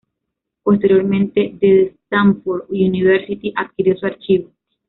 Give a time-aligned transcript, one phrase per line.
[0.63, 4.49] Posteriormente The Stanford University adquirió su archivo.